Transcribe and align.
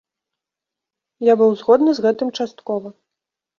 Я 1.31 1.37
быў 1.43 1.51
згодны 1.61 1.91
з 1.99 2.07
гэтым 2.09 2.35
часткова. 2.41 2.97